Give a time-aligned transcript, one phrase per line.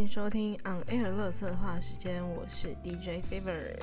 [0.00, 3.76] 欢迎收听 On Air 乐色话时间，我是 DJ Fever。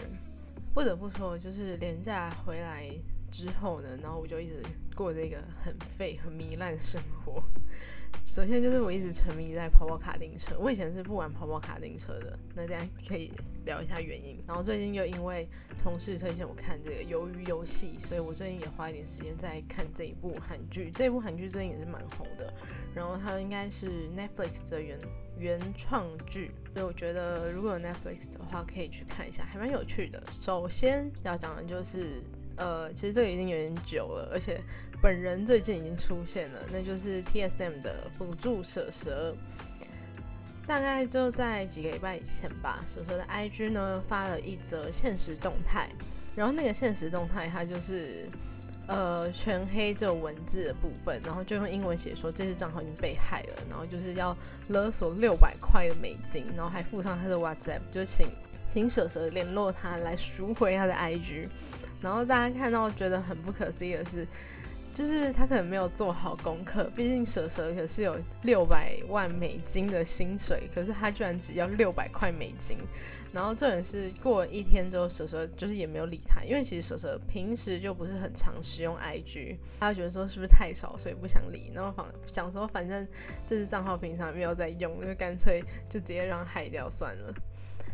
[0.74, 2.90] 不得不说，就是廉价回来
[3.32, 4.64] 之后呢，然后我就一直
[4.96, 7.44] 过着一个很废、很糜烂的生活。
[8.26, 13.32] 首先就是我一直沉迷在跑跑卡丁车，我以前是不玩跑跑卡丁车的，那大家可以
[13.66, 14.42] 聊一下原因。
[14.46, 15.48] 然后最近又因为
[15.82, 20.92] 同事推荐我看这个《鱿鱼游戏》，所以我最近也花一点时间在看这一部韩剧。
[20.92, 22.54] 这部韩剧最近也是蛮红的，
[22.94, 25.00] 然后它应该是 Netflix 的原
[25.38, 30.22] 原创剧，所以我觉得如果有 Netflix 的话，可以去看一下，还蛮有趣的。
[30.32, 32.22] 首先要讲的就是，
[32.58, 34.62] 呃，其实这个已经有点久了，而且。
[35.00, 39.32] 本人最近已经出现了，那就是 TSM 的辅助蛇蛇。
[40.66, 45.88] 大概就在几个礼拜以前吧，蛇蛇的 IG 呢发了一则现实动态，
[46.36, 48.28] 然后那个现实动态它就是
[48.88, 54.36] 呃全黑这文字的部分，然后就用英文写说这只账号已经被害了，然后就是要
[54.70, 58.28] 勒索六百块的美金，然后还附上他的 WhatsApp，就请
[58.68, 61.48] 请蛇蛇联络他来赎回他的 IG。
[62.02, 64.28] 然后大家看到觉得很不可思议的是。
[64.94, 72.80] 就是他可能没有做好功课，毕竟蛇蛇可是有六百万美金的薪水，可是他居然只要六百块美金。
[73.32, 81.72] 然后这人是过了一天之后，蛇蛇就是也没有理他，因为其实蛇蛇平时就不是很常使用 IG，他觉得说是不是太少，所以不想理。
[81.76, 83.08] 然后反想说，反正
[83.46, 87.34] 这只账号平常没有在用，就干脆就直接让害掉算了。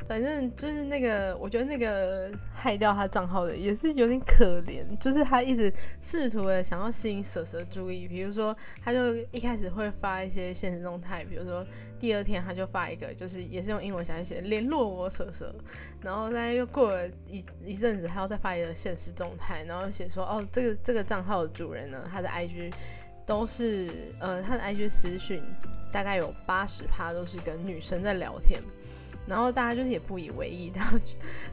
[0.07, 11.65] 反正就是那个，我觉得那个害掉他账号的也是有点可怜，就是他一直试图的想要吸引蛇蛇注意，比如说他就一开始会发一些现实动态，比如说
[11.99, 15.55] 第二天他就发一个，就是也是用英文写写联络我蛇蛇，
[16.01, 22.73] 然后再又过了一一阵子，他又再发一个现实动态，然后写说哦这个这个账号的主人呢，他的 IG
[23.25, 25.41] 都是呃他的 IG 私讯
[25.91, 28.61] 大概有八十趴都是跟女生在聊天。
[29.27, 30.97] 然后大家就是也不以为意， 然后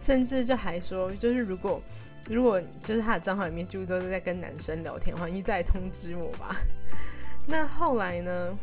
[0.01, 1.81] 甚至就还说，就是如果
[2.29, 6.55] 如果就是他的账号里面就都是在跟男生聊天的话，你再通知我吧。
[7.47, 8.55] 那后来呢，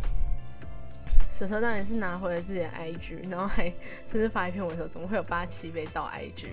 [1.29, 3.65] 蛇蛇当然是拿回了自己的 IG，然后还
[4.05, 6.47] 甚至发一篇文说，怎么会有八七被盗 IG？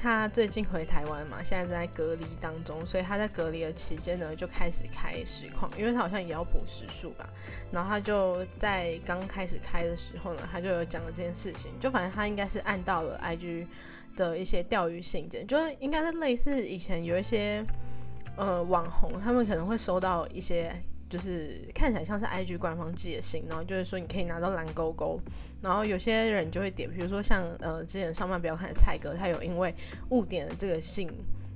[0.00, 7.28] 他最近回台湾嘛，现在正在隔离当中，所以他在隔离的期间呢，就开始开实况，因为他好像也要补时数吧。
[7.72, 13.66] 然后他就在刚开始开的时候呢，他就有讲了这件事情，就反正他应该是按到了 IG
[14.16, 17.64] 的一些钓鱼信件，就是应该是类似以前有一些
[18.36, 20.74] 呃网红，他们可能会收到一些。
[21.14, 25.16] 就是看起来像是 IG 官方寄的信，然后就是说你可以拿到蓝勾勾，
[25.62, 29.72] 然后有些人就会点，比如说像呃之前上班不要看的蔡哥，他有因为
[30.08, 31.08] 误点了这个信，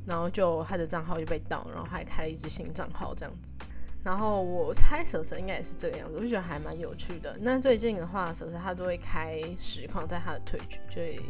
[0.07, 3.67] 然后就他的账号就被盗，然后还开了一支新账号这样子。
[4.05, 7.37] 然后我猜蛇蛇应该也是这个样子，我就觉得还蛮有趣的。
[7.41, 11.21] 那最近的话，蛇蛇他都会开实况在他的推剧，所以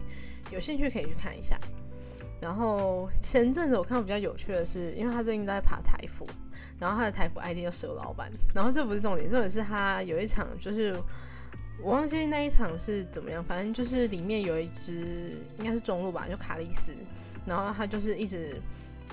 [0.53, 1.59] 有兴趣可以去看一下。
[2.41, 6.27] 然后前阵子我看到比较有趣的是，因为他最近都在爬台服，
[6.79, 8.31] 然后他的台服 ID 叫蛇老板。
[8.55, 10.95] 然后这不是重点，重点是他有一场，就是
[11.83, 16.93] 我忘记那一场是怎么样，反正就是里面有一只应该是中路吧，就卡莉丝，
[17.45, 18.61] 然后他就是一直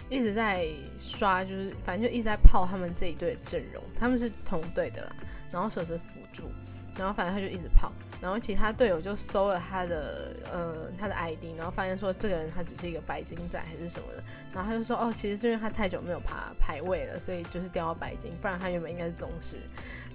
[0.10, 5.16] 一直在刷，就是反正就一直在泡他们这一队的阵容，他们是同队的啦，
[5.52, 6.50] 然后蛇是辅助。
[6.98, 7.92] 然后反正他就一直跑，
[8.22, 14.24] 然后其他队友就搜了他的呃他的 ID，然后发现说这个人他只是一个白金仔还是什么的，
[14.54, 19.58] 然后他就说哦，其实是因为他太久没有爬排位了，所以就是掉到白金，不然他原本应该是宗师。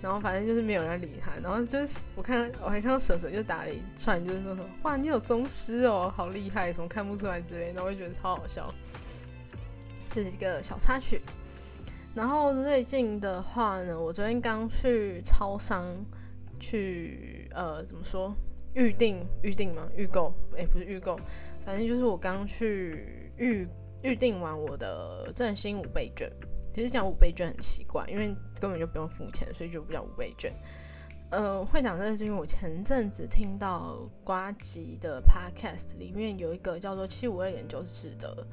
[0.01, 8.73] 然后反正就是没有人理他，然后就是我看我还看到蛇蛇就打了一串，就是说说哇你有宗师哦，好厉害，什么看不出来之类的，我就觉得超好笑，
[10.15, 11.21] 就是一个小插曲。
[12.15, 15.85] 然后最近的话呢，我昨天刚去超商。
[16.61, 18.33] 去呃怎么说
[18.75, 19.89] 预定预定吗？
[19.97, 21.19] 预购哎不是预购，
[21.65, 23.67] 反正就是我刚去预
[24.03, 26.31] 预定完我的振兴五倍券。
[26.73, 28.29] 其实讲五倍券很奇怪，因为
[28.61, 30.55] 根本就不用付钱，所以就不叫五倍券。
[31.31, 38.47] 呃，会讲这个是因为我前阵子听到瓜吉的 podcast 里面有一个叫做七五二研究室的。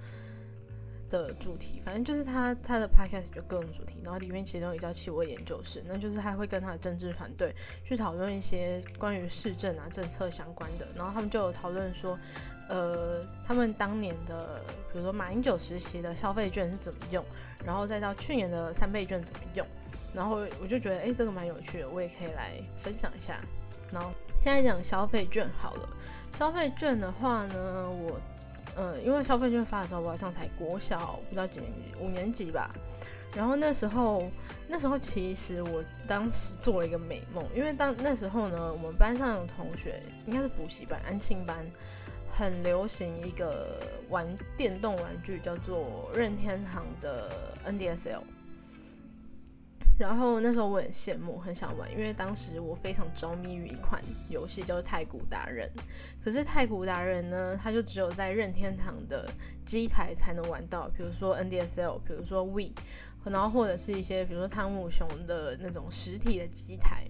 [1.09, 12.18] 的主题，反正就是他他的 podcast 就各种主题，然后里面其中一个叫气味研究室，那就是他会跟他的政治团队去讨论一些关于市政啊政策相关的，然后他们就有讨论说，
[12.69, 14.62] 呃，他们当年的
[14.92, 17.24] 比如说马英九时期的消费券是怎么用，
[17.65, 19.65] 然后再到去年的三倍券怎么用，
[20.13, 23.39] 然后我就觉得哎这个蛮有趣的，我也可以来分享一下。
[23.92, 25.89] 然后现在讲消费券好了，
[26.33, 28.19] 消费券的话呢，我。
[28.77, 32.69] 嗯，因为消费券发的时候，我好像才国小不知道几年级，五年级吧。
[33.35, 34.29] 然后那时候，
[34.68, 41.65] 那时候其实我当时做了一个美梦，因为当那时候呢，我们班上的同学应该是补习班、安庆班，
[42.29, 44.25] 很流行一个玩
[44.56, 48.21] 电动玩具，叫做任天堂的 NDSL。
[49.97, 55.67] 然后那时候我很羡慕，很想玩，因为当时我非常着迷于一款游戏，叫做《太古达人》。
[56.23, 59.27] 可是《太古达人》呢，它就只有在任天堂的
[59.65, 62.71] 机台才能玩到，比如说 NDSL，比如说 We，
[63.23, 67.05] 然后或者是一些比如说汤姆熊的那种实体的机台。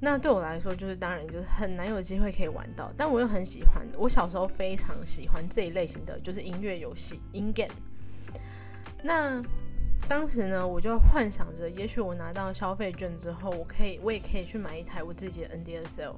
[0.00, 3.84] 那对我来说，就是当然就是很难有机会可以玩到，但我又很喜欢。
[3.98, 7.74] 我小时候非常喜欢这一类型的，就是音乐游戏，in game。
[9.02, 9.42] 那
[10.06, 16.14] 当时呢，我就幻想着，也许我拿到消费券之后，我可以，我也可以去买一台我自己的 NDSL。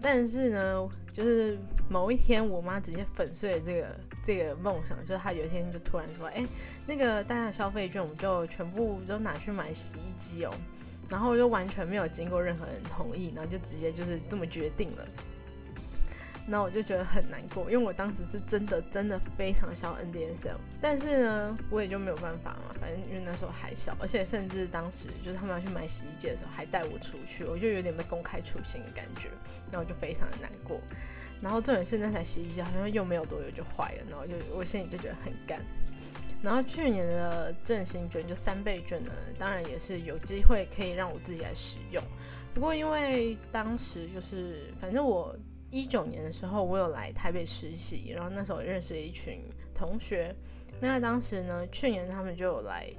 [0.00, 1.58] 但是呢，就是
[1.88, 6.46] 某一天，我妈直接粉碎了这个这个梦想，就是她有一天就突然说：“哎，
[6.86, 10.52] 那个大家消费券，我们就全部都拿去买洗衣机哦。”
[11.10, 15.06] 然后就完全没有经过任何人同意，然后就直接就是这么决定了。
[16.50, 29.30] 那我就觉得很难过，因为我当时是真的真的非常想要 NDSL，但是呢，我也就没有办法嘛，反正因为那时候还小，而且甚至当时就是他们要去买洗衣机的时候还带我出去，我就有点被公开处刑的感觉，
[29.70, 30.80] 那我就非常的难过。
[31.40, 35.64] 然后重点是那台洗衣机好像又没有多久就坏了，然后就我心里就觉得很干。
[36.42, 42.02] 然后去年的振兴券就三倍券呢，当然也是有机会可以让我自己来使用，
[42.52, 45.32] 不过因为当时就是反正我。
[45.70, 49.40] 一九年的时候，我有来台北实习，然后那时候认识了一群
[49.74, 50.34] 同学。
[50.80, 52.90] 那当时呢，去年他们就有来，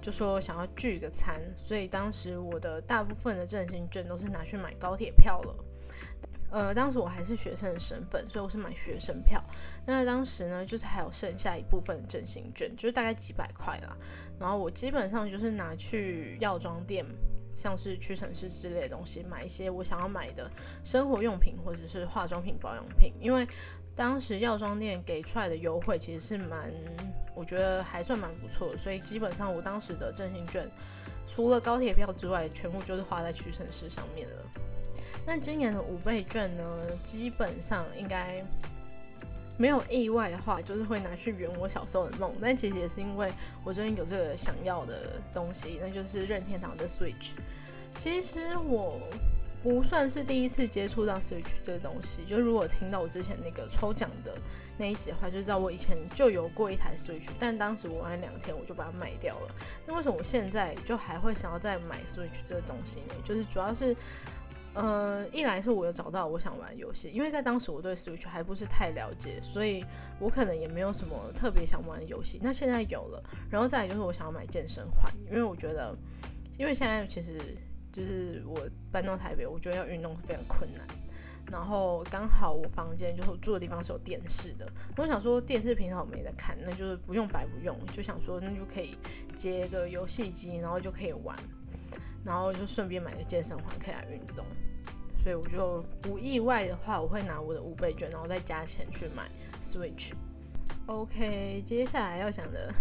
[0.00, 5.56] 就说想要聚个餐，所以当时我的大部分的振兴券都是拿去买高铁票了。
[6.50, 9.42] 呃，当时我还是学生的身份，所以我是买学生票。
[9.84, 13.96] 那当时呢，就是还有剩下一部分振兴券，就是大概几百块啦。
[14.38, 17.04] 然后我基本上就是拿去药妆店。
[17.56, 20.48] 像是屈臣氏之类的东西，买一些我想要买的
[20.84, 23.48] 生活用品或者是化妆品、保养品，因为
[23.96, 26.72] 当时药妆店给出来的优惠其实是蛮，
[27.34, 30.70] 我觉得还算蛮不错，所以基本上我当时的振兴券
[31.26, 34.42] 除了高铁票之外，全部就是花在屈臣氏上面了。
[35.26, 36.64] 那今年的五倍券呢，
[37.02, 38.44] 基本上应该。
[39.56, 42.32] 没有意外的话，就是会拿去圆我小时候的梦。
[42.40, 43.32] 但其实也是因为
[43.64, 47.32] 我最近有这个想要的东西，那就是任天堂的 Switch。
[47.96, 49.00] 其实我
[49.62, 54.36] 不算是第一次接触到 Switch 这个东西，就如果听到我之前那个抽奖的
[54.76, 59.54] 那一集的话，就知道我以前就有过一台 Switch，但当时我玩两天我就把它卖掉了。
[59.86, 63.14] 那为什么我现在就还会想要再买 Switch 这个东西呢？
[63.24, 63.96] 就是主要是。
[64.76, 69.82] 呃，一来是我有找到我想玩游戏，因为在当时我对 Switch 还不是太了解，所以
[70.20, 72.38] 我可能也没有什么特别想玩的游戏。
[72.42, 75.96] 那现在有了，然后再来就是我想要买健身环，因为我觉得，
[76.58, 77.40] 因为现在其实
[77.90, 80.86] 就是我搬到台北，我觉得要运动是非常困难。
[81.50, 88.94] 然后刚好我房间就是我住的地方是有电视的，我想说电视平常我没在看，那就是不用白不用，就想说那就可以
[89.38, 91.34] 接个游戏机，然后就可以玩，
[92.22, 94.44] 然后就顺便买个健身环可以来运动。
[95.26, 99.28] 所以我就不意外的话，我会拿我的五倍券，然后再加钱去买
[99.60, 100.12] Switch。
[100.86, 102.72] OK，接下来要讲的，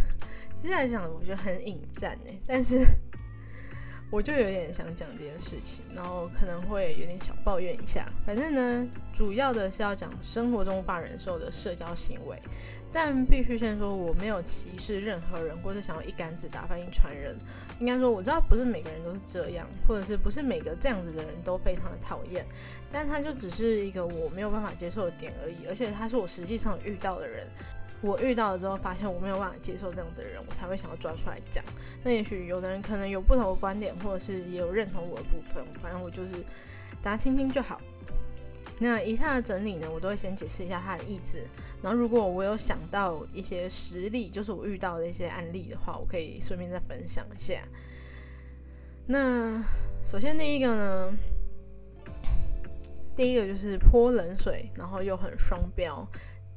[0.61, 2.85] 接下来讲的我觉得很引战哎，但是
[4.11, 8.07] 我就有点想讲这件事情，然后可能会有点小抱怨一下。
[8.27, 12.39] 反正呢，主要的是要讲生活中无法忍受的社交行为。
[12.95, 17.35] 但必须先说，我没有歧视任何人，或是想要一竿子打翻一船人。
[17.77, 22.45] 应该说，我知道不是每个人都是这样，或者是不是每个这样子的人都非常的讨厌。
[22.89, 27.45] 但他就只是一个我没有办法接受的点而已，而且他是我实际上遇到的人。
[27.99, 31.61] 我遇到了之后，发现我没有办法接受这样子的人，我才会想要抓出来讲。
[32.01, 36.35] 那也许有的人可能有不同的观点，或者是也有认同我的部分，反正我就是
[37.01, 37.81] 大家听听就好。
[38.79, 41.39] 那以下的整理呢，我都会先解释一下它的意思。
[41.81, 47.63] 然后，如果我有想到一些实例，就是我遇到的一些案例的话，我可以顺便再分享一下。
[49.07, 49.63] 那
[50.03, 51.17] 首先第一个呢，
[53.15, 56.07] 第一个就是泼冷水，然后又很双标，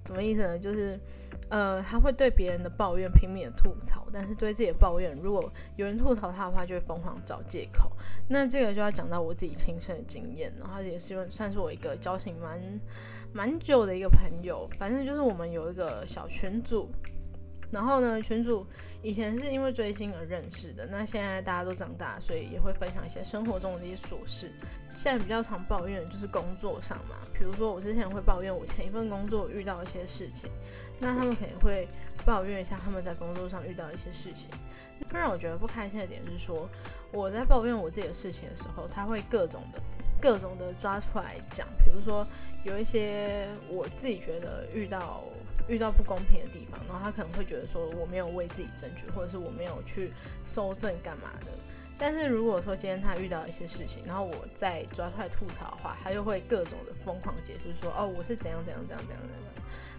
[0.06, 0.58] 什么意思呢？
[0.58, 0.98] 就是。
[1.50, 7.90] 呃，他会对别人的抱怨拼命的吐槽，但是对自己的抱怨，如果有人吐槽他的话，就会疯狂找借口。
[8.28, 12.80] 那这个就要讲到我自己亲身的经验，然后也是算是我一个交情蛮
[13.32, 14.68] 蛮久的一个朋友。
[14.78, 16.90] 反正就是我们有一个小群组，
[17.70, 18.66] 然后呢，群主
[19.02, 24.50] 以前是因为追星而认识的，那现在大家都长大，所以也会分享一些生活中的一些琐事。
[24.94, 30.50] 现在比较常抱怨就是工作上嘛，比如说我之前会抱怨我前一份工作遇到一些事情，
[30.98, 31.86] 那他们肯定会
[32.24, 34.50] 抱怨一下他们在工作上遇到一些事情。
[35.12, 36.68] 会让我觉得不开心的点是说，
[37.12, 39.80] 我在抱怨我自己的事情的时候，他会各种的、
[40.20, 42.26] 各种的抓出来讲，比如说
[42.64, 45.24] 有一些我自己觉得遇到。
[45.68, 50.10] 遇到不公平的地方，然后他可能会觉得说我没有为自己争取，或者是我没有去
[50.42, 51.50] 收证干嘛的。
[51.98, 59.47] 但是如果说今天他遇到一些事情，然后我再抓出来吐槽的话，他就会各种的疯狂解释说哦我是怎样怎样怎样怎样怎样，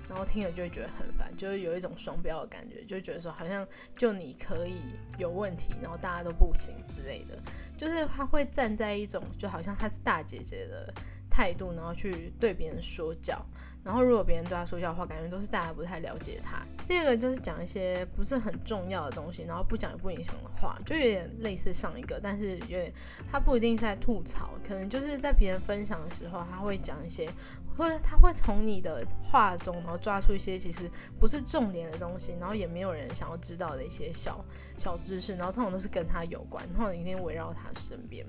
[0.09, 4.81] 然后听了就会觉得很烦，就是有一种双标的感觉，就觉得说好像就你可以
[5.19, 7.37] 有问题，然后大家都不行之类的，
[7.77, 10.91] 就是他会站在一种就好像他是大姐姐的
[11.29, 13.45] 态度，然后去对别人说教。
[13.81, 16.59] 然后，如果别人对他说教的话，感觉都是大家不太了解他。
[16.85, 22.93] 第二个就是讲一些不是很重要的东西，然后不讲也不影响的话，就有点类似上一个，但是有点
[23.31, 27.31] 他不一定是在吐槽，可能就是在别人分享的时候，他会讲一些，
[27.79, 34.43] 或者他会从你的话中，然后抓出一些其实不是重点的东西，然后也没有人想要知道的一些小
[34.75, 38.25] 小知识，然后通常都是跟他有关，然后你一定围绕他身边。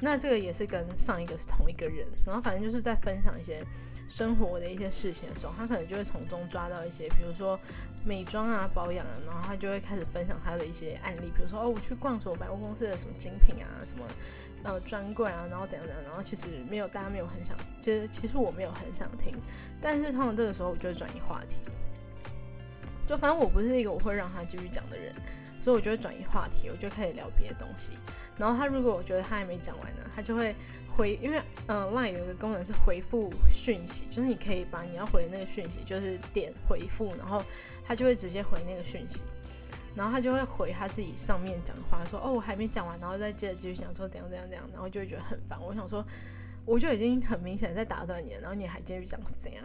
[0.00, 3.64] 那这个也是跟上一个是同一个人，然后反正就是在分享一些。
[4.10, 7.60] 生活的一些事情的时候，他可能就会从中抓到一些，比如说
[8.06, 14.06] 美妆啊、保养啊，然后他就会开始分享他的一些案例，比如说哦，我去逛什么百货公司的什么精品啊，什么
[14.64, 19.32] 呃专柜啊，然后怎样怎样，然后其实没有大家没有很想，其实其实我没有很想听，
[19.80, 21.60] 但是通常这个时候我就会转移话题，
[23.06, 25.14] 就反正我不是一个我会让他继续讲的人，
[25.60, 27.92] 所以我就会转移话题，我就开始聊别的东西，
[28.36, 30.54] 然后他如果我觉得他还没讲完呢，他就会。
[30.90, 37.40] 回，因为嗯，LINE 有一个功能是回复讯息，就是你可以把你要回的那个讯息，就是点回复，然后
[37.84, 39.22] 他就会直接回那个讯息，
[39.98, 45.58] 然后他就会回他自己上面讲话，说哦我还没讲完，然后再接着继续讲说怎样怎样怎样，然后就会觉得很烦。
[45.60, 46.04] 我想说，
[46.64, 49.64] 我就已经很明显在打断你了，然后你还继续讲怎样？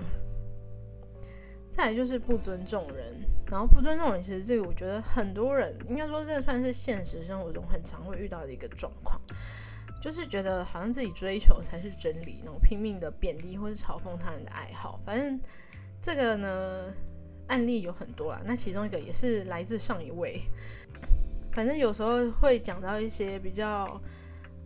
[1.71, 3.13] 再来就是不尊重人，
[3.49, 9.21] 然后不尊重人，其实这个我觉得很多人应该说这算是现实生活中很常会遇到的一个状况。
[10.01, 14.99] 就是觉得好像自己追求才是真理，然后拼命的贬低或是嘲讽他人的爱好。
[15.05, 15.39] 反正
[16.01, 16.91] 这个呢，
[17.47, 18.41] 案例有很多啦。
[18.45, 20.41] 那其中一个也是来自上一位。
[21.51, 24.01] 反正有时候会讲到一些比较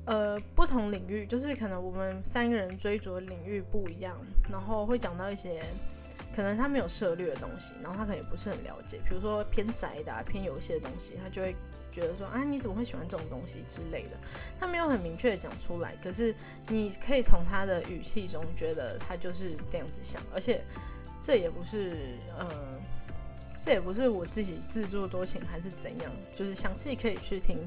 [0.06, 4.18] 呃不同领域，就是可能我们三个人追逐的领域不一样，
[4.50, 5.62] 然后会讲到一些。
[6.36, 11.56] 可能他没有涉猎的东西，然后他可能也不是很了解，比如说偏宅的、偏游戏的东西，他就会
[11.92, 14.12] 觉得说啊，你怎么会喜欢这种东西之类的。
[14.60, 16.36] 他没有很明确的讲出来，可是
[16.68, 20.64] 你可以从他的语气中觉得他就是这样子想，而且
[21.28, 22.48] 这也不是呃，
[23.60, 27.58] 这也不是我自己自作多情还是怎样，就是详细可以去听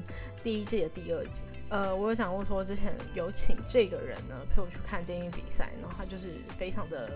[0.43, 1.43] 第一季的第二集。
[1.69, 7.11] 呃，我有想过说之前有请这个人呢陪我去看电影比赛，然后他就是非常的。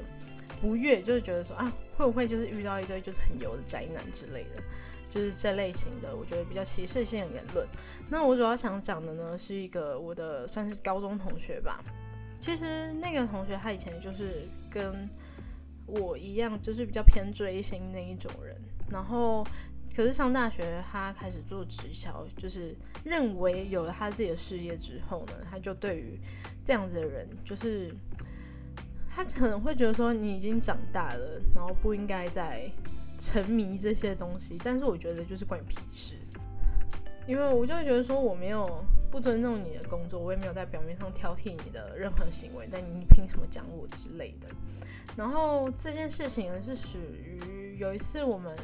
[0.61, 4.61] 不悦就是觉得说啊，会不会就是遇到一堆就是很油的宅男之类的，
[5.09, 7.67] 就是这类型的，我觉得比较歧视性的言论。
[8.09, 11.83] 那我主要想讲的呢，是一个我的算是高中同学吧。
[12.39, 15.09] 其实那个同学他以前就是跟
[15.85, 18.55] 我一样，就是比较偏追星那一种人。
[18.89, 19.43] 然后
[19.95, 26.19] 可是上大学他开始做直销，就是认为有了他自己的事业之后呢，他就对于
[26.63, 27.93] 这样子的人就是。
[29.17, 32.69] 他可能会觉得说你已经长大了，然后不应该再
[33.17, 34.59] 沉迷这些东西。
[34.61, 36.15] 但是我觉得就是关你屁事，
[37.25, 44.49] 因为我就会觉得说我没有不尊重你的工作，我也没有在表面上挑剔你的任何行为，但你凭什么讲我之类的？
[45.15, 48.55] 然后这件事情是始于有一次我们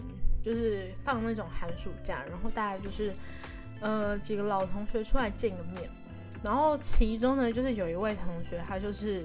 [0.43, 3.13] 就是放那种寒暑假，然后大家就是
[3.79, 5.89] 呃几个老同学出来见个面，
[6.43, 9.23] 然后其中呢就是有一位同学他就是。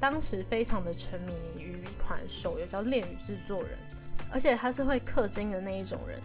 [0.00, 3.76] 当时非常的沉迷于一款手游叫《恋与制作人》，
[4.30, 6.20] 而且他是会氪金的那一种人。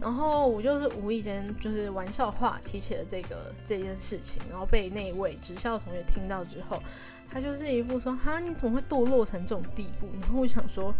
[0.00, 6.82] 然后我就是无意间就是玩笑话提起了这个这件事情，然后被那一位职校同学听到之后，
[7.28, 10.94] 他就是一副说：“哈，你怎么会堕落成这种地步？”然后我想说，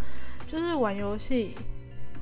[0.45, 1.55] 就是玩游戏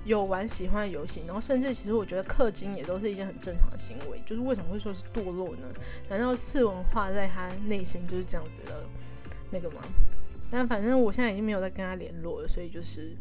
[0.06, 5.68] 有玩喜欢的游戏，然后甚至其实我觉得氪金也都是一件很正常的行为，就是为什么会说是堕落呢？
[6.08, 8.86] 难道次文化在他内心就是这样子的？
[9.52, 9.82] 那个吗？
[10.50, 13.14] 但反正我现在已经没有再跟他联络了，所以就是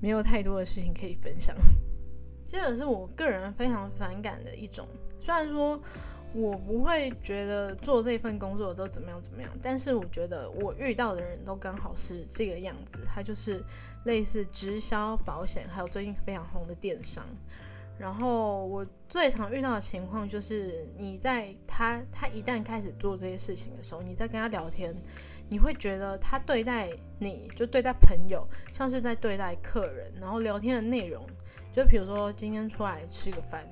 [0.00, 1.54] 没有太多的事情可以分享。
[2.46, 4.86] 这个是我个人非常反感的一种。
[5.18, 5.80] 虽然说
[6.32, 13.62] 我不会觉得做这份工作都怎么样怎么样，但是我觉得我遇到的人都刚好是这个样子，他就是
[14.04, 17.24] 类似直销、保险，还有最近非常红的电商。
[17.98, 24.96] 然后我最常遇到的情况就是，你在他他一旦开始做这些事情的时候，你在跟他聊天，
[25.50, 26.88] 你会觉得他对待
[27.18, 31.26] 你就对待朋友，像是在对待客人，然后聊天的内容，
[31.72, 33.62] 就比如说今天出来吃个饭。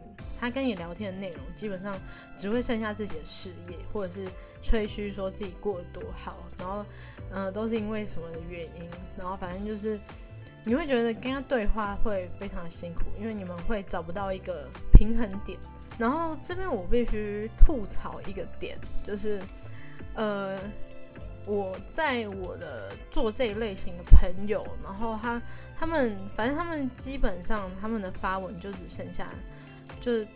[0.41, 1.99] 他跟你聊天的内容，基本上
[2.37, 4.29] 只会剩下自己的事业，或者是
[4.63, 6.87] 吹嘘说自己过得多好，然后，
[7.33, 9.99] 嗯，都是因为什么原因，然后反正就是
[10.63, 15.59] 你会觉得跟他对话会非常的辛苦，因为你们会找不到一个平衡点。
[15.99, 19.43] 然后这边我必须吐槽一个点，就是，
[20.15, 20.57] 呃，
[21.49, 25.41] 我在我的做这一类型的朋友，然后他
[25.75, 29.29] 他们反正他们基本上他们的发文就只剩下。
[30.01, 30.29] 就是，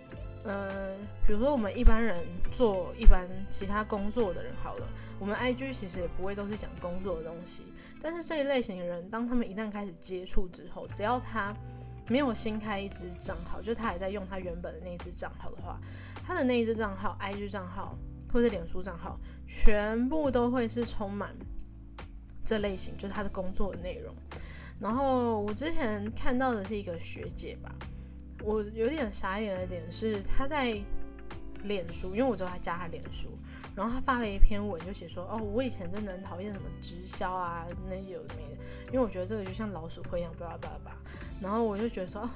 [0.44, 4.88] 呃，比如说我们一般人做一般其他工作的人好了，
[5.20, 7.62] 我们 IG 其实也不会都是讲工作的东西。
[8.00, 11.54] 但是这一类型的人，当他们一旦开始接触之后，只要他
[12.08, 15.78] 没有新开一支账号，就他还在用他原本的那支账号的话，
[16.26, 17.96] 他的那一支账号 IG 账号
[18.32, 21.34] 或者脸书账号，全部都会是充满
[22.44, 24.14] 这类型，就是他的工作的内容。
[24.80, 27.74] 然后我之前看到的是一个学姐吧。
[28.44, 30.76] 我有点傻眼的点是，她在
[31.62, 33.28] 脸书，因为我知道她加她脸书，
[33.76, 38.42] 然后她发了一篇文，就写说，哦，我以前真的很讨厌什么直销啊，那有的没，
[38.88, 40.96] 因为我觉得这个就像老鼠会一样，叭叭叭叭，
[41.40, 42.28] 然后我就觉得说，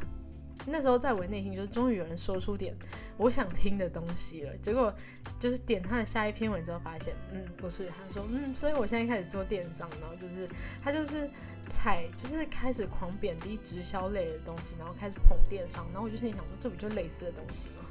[0.64, 2.74] 那时候在我内心就是终于有人说出点
[3.16, 4.92] 我想听的东西了，结果
[5.38, 10.48] 就是点他的下一篇文之后发现，嗯，不是，他说，嗯，所以我现在开始做电商，然后就是
[10.82, 11.30] 他就是
[11.68, 17.84] 踩，就是开始狂贬低直销类的东西，然后开始捧电商，然后我就心里想说，这不就类似的东西吗？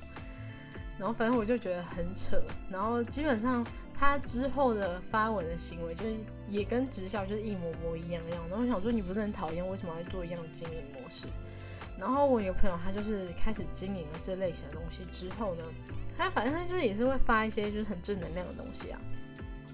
[0.97, 6.15] 然后反正我就觉得很扯，然后基本上他之后的发文的行为就是
[6.47, 11.27] 也跟直销就是一模模一样样，然后我想说，你不是很讨厌，为什么要做一样的经营模式？
[11.99, 15.63] 然后我有个朋友，他就是开始经营了这类型的东西之后呢，
[16.17, 18.99] 他反正他就是也是会发一些就是很正能量的东西啊。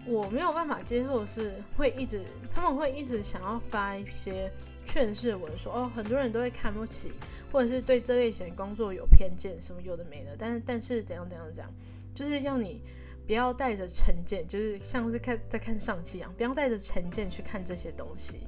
[0.06, 4.51] 我没有办法接受的是会一直他们会一直想要发一些
[4.86, 7.14] 劝世文，说哦很多人都会看不起，
[7.51, 10.36] 或者是对这类型工作有偏见，什么有的没的。
[10.38, 11.72] 但是但是怎样怎样怎样，
[12.16, 12.81] 就是要你
[13.27, 18.48] 不要带着成见，就是像是看在看上期一样，不要带着成见去看这些东西。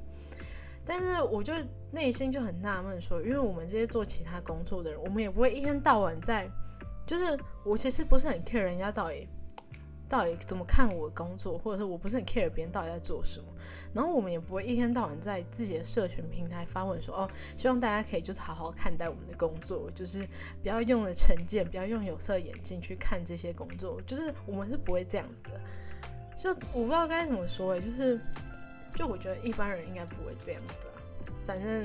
[0.86, 1.52] 但是我就
[1.90, 6.46] 内心就很纳闷，说，因为我们这些做其他工作的人，我们也不会一天到晚在，
[7.06, 9.26] 就是我其实不是很 care 人家到底
[10.06, 13.46] 到底怎么看我的工作，或者是我不是很 care 别人到底在做什么，
[13.94, 20.26] 然后我们也不会一天到晚在自己的社群平台发文说，哦，希望大家可以就是好好看待我们的工作，就是
[20.62, 25.60] 不要用了成见，不要用有色眼镜去看这些工作，就是我们是不会这样子的，
[26.36, 28.20] 就我不知道该怎么说，诶，就是。
[28.94, 30.86] 就我觉得一般人应该不会这样子，
[31.46, 31.84] 反正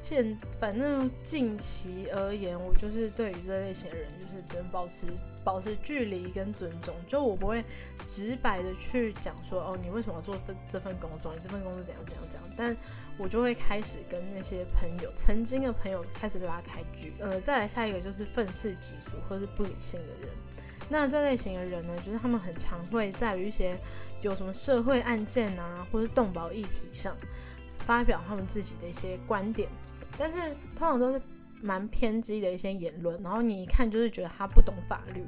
[0.00, 5.06] 现反正近期而言，我就是对于这类型的人，就是只能保持
[5.44, 6.94] 保持距离跟尊重。
[7.06, 7.62] 就我不会
[8.06, 10.36] 直白的去讲说，哦，你为什么要做
[10.66, 11.34] 这份工作？
[11.34, 12.48] 你这份工作怎样怎样怎样？
[12.56, 12.76] 但
[13.18, 17.12] 我就会开始跟那些朋友，曾经的朋友开始拉开距。
[17.18, 20.30] 呃，再来下一个就是愤世嫉俗或是不理性的人。
[20.88, 23.78] 那这类型的人呢，就是他们很常会在于一些
[24.22, 27.16] 有什么社会案件啊，或是动保议题上
[27.78, 29.68] 发表他们自己的一些观点，
[30.16, 30.38] 但是
[30.74, 31.20] 通常都是
[31.60, 35.24] 蛮偏激的一些言论，然后你一看就是觉得他不懂法律。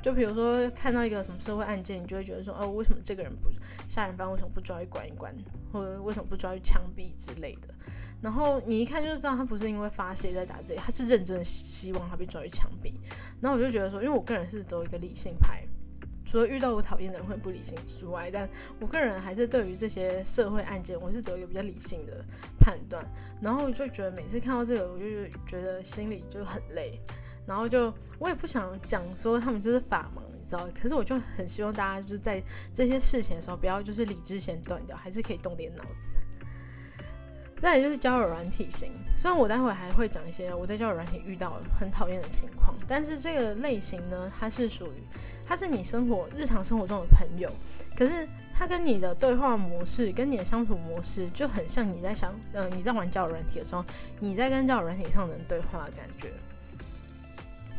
[0.00, 3.50] 就比如说看到一个什么社会案件，你就会觉得说，哦，为什么这个人不
[3.88, 5.34] 杀人犯为什么不抓去关一关，
[5.72, 7.74] 或者为什么不抓去枪毙之类的？
[8.20, 12.92] 然后你一看就知道他不是因为发泄在打这里，他是认真的希望他被抓去枪毙。
[13.40, 15.62] 然后我就觉得说，因为我个人是走一个理性派，
[16.26, 18.48] 除了遇到我讨厌的人会不理性之外，但
[18.80, 22.24] 我个人还是对于这些社会案件，我是走一个比较理性的
[22.58, 23.04] 判断。
[23.40, 27.00] 然后就觉得每次看到这个，我就觉得心里就很累。
[27.46, 30.68] 然后就我也不想讲说他们就是法盲，你知道？
[30.74, 36.10] 可是我就很希望大家就是在这些事情的时候，不要就是理智先断掉，还是可以动点脑子。
[37.60, 45.02] 再来就是交友软体型，虽然我待会还会讲一些我在交友软体遇到很讨厌的情况，但是这个类型呢，它是属于
[45.44, 47.50] 它是你生活日常生活中的朋友，
[47.96, 53.84] 可是它跟你的对话模式跟你的相处模式就很像你在想，嗯，你在玩交友软体的时候，
[54.20, 56.32] 你在跟交友软体上的人对话的感觉。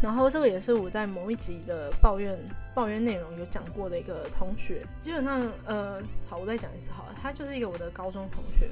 [0.02, 2.38] 然后这个也是我在某一集的抱怨
[2.74, 8.70] 抱怨内容有讲过的一个同学，基本上呃，好，我再讲一次好了，他就是一个我的高中同学，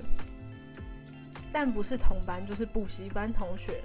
[1.59, 3.81] 但不是同班，就是补习班同学。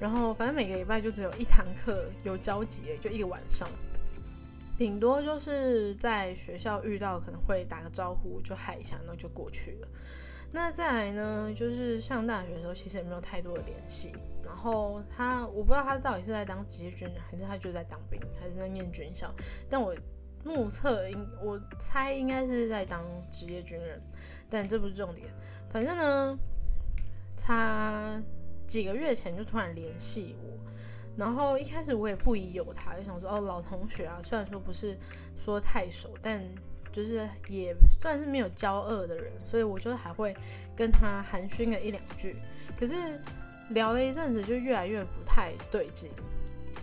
[0.00, 3.68] 然后反正每个礼拜就只有一堂课有交集，就一个晚上，
[4.74, 9.88] 顶多就是在学校遇到可能会打个招呼就嗨一下，然后就过去了。
[10.50, 14.14] 那再来呢，就是上大学的时候其实也没有太多的联系。
[14.42, 19.30] 然后他我不知道他到底是在当职业军人，还是他就在当兵，还是在念军校。
[19.68, 19.94] 但我
[20.42, 24.00] 目测应我猜应该是在当职业军人，
[24.48, 25.28] 但这不是重点。
[25.70, 26.38] 反正呢，
[27.38, 28.20] 他
[28.66, 30.58] 几个月前就突然联系我，
[31.16, 34.98] 然后一开始我也不疑有他，就想说哦老同学啊，虽然说不是
[35.36, 36.42] 说太熟，但。
[36.90, 40.34] 就是也算是没有交恶的人，所以我就还会
[40.74, 42.34] 跟他寒暄个一两句。
[42.78, 42.94] 可是
[43.68, 46.10] 聊了一阵子，就越来越不太对劲。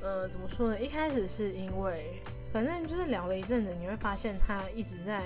[0.02, 0.80] 呃，怎么说呢？
[0.80, 2.22] 一开始是因为，
[2.54, 5.24] 反正就是聊了一阵子，你会发现他一直在，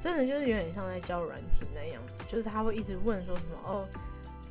[0.00, 3.86] 真的就是有点像在教软体那样子，就是他会一直问说什么哦。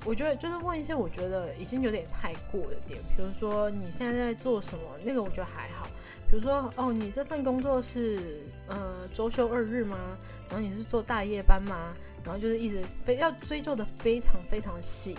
[0.06, 5.88] 我觉得就是问一些我觉得已经有点太过的点，比如说你现在在做什么，那个我觉得还好。
[6.30, 10.16] 比如说哦，你这份工作是呃周休二日吗？
[10.48, 11.96] 然后你是做大夜班吗？
[12.24, 15.18] 然后就是一直非要追究的非常非常细。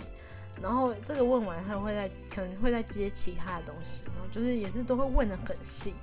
[0.61, 5.93] 然后这个问完，他会在可能会再接其他的东西，然后就是也是都会问的很细。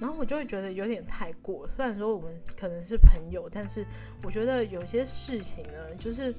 [0.00, 1.68] 然后我就会觉得有点太过。
[1.68, 3.86] 虽然说我们可能是朋友，但是
[4.22, 6.34] 我觉得有些事情呢，就是。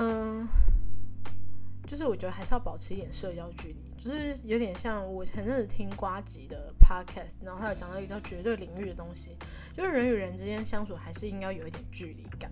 [0.00, 0.46] 嗯，
[1.84, 9.36] 就是我觉得还是要保持一点社交距离，就是有点像我前阵子听瓜吉的 podcast，然后他有讲到一个叫绝对领域的东西，
[9.76, 12.48] 就是人与人之间相处还是应该有一点距离感，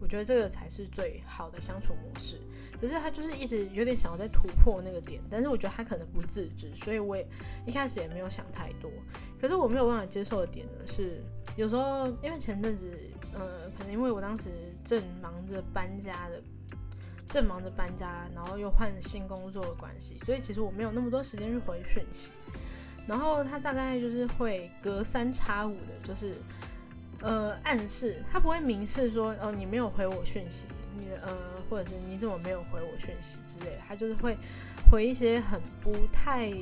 [0.00, 2.40] 我觉得这个才是最好的相处模式。
[2.80, 7.24] 可是他就是一直有点想要再突破那个点，但是我觉得他可能不自知，所以我也
[7.66, 8.90] 一开始也没有想太多。
[9.38, 11.22] 可是我没有办法接受的点呢是，
[11.56, 12.98] 有时候因为前阵子，
[13.34, 14.50] 呃，可能因为我当时
[14.82, 16.42] 正忙着搬家的。
[17.30, 22.32] 正忙着搬家，然后又换新工作的关系，所以其实我没有那么多时间去回讯息。
[23.06, 26.34] 然后他大概就是会隔三差五的，就是
[27.20, 30.66] 呃暗示，他不会明示说哦你没有回我讯息，
[30.96, 31.36] 你呃
[31.68, 34.36] 或者是你怎么没有回我讯息之类的，他就是会
[34.90, 36.52] 回一些很不太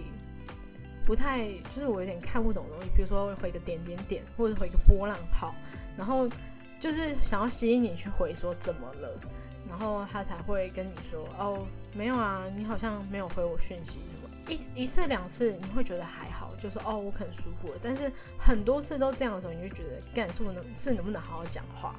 [1.04, 5.54] 不太，就是我有点看不懂的东西，比如说回个点点点，或者回个波浪号，
[5.96, 6.28] 然后
[6.78, 9.18] 就是想要吸引你去回说怎么了。
[9.66, 14.28] 然后他才会跟你说哦，没有啊，你好像没有回我讯息什么。
[14.48, 17.78] 一一次两次你会觉得还好，就是哦我可能疏忽了。
[17.80, 21.94] 但是很多次都这样的时候，你就觉得干是不能是能不能好好讲话。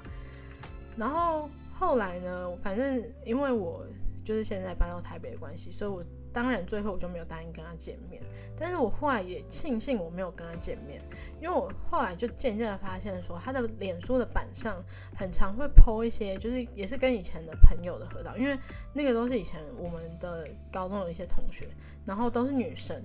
[0.96, 3.86] 然后后来呢，反正因为我
[4.24, 6.04] 就是现在搬到台北的关系，所以我。
[6.32, 8.22] 当然，最后我就没有答应跟他见面。
[8.56, 11.02] 但是我后来也庆幸我没有跟他见面，
[11.42, 14.82] 因为我后来就渐渐的发现，说他的脸书的板上
[15.16, 18.58] 很常会 po 一些，就是也是跟以前的朋友的合照，因为
[18.94, 21.68] 那个都是以前我们的高中的一些同学，
[22.06, 23.02] 然后都是女生，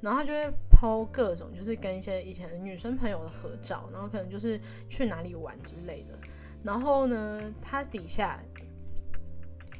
[0.00, 6.18] 然后他就会 po 各种就是跟一些以前女生朋友的合照，然后可能就是去哪里玩之类的。
[6.62, 8.40] 然后呢，他底下。